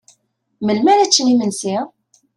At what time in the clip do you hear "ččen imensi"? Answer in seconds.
1.09-1.77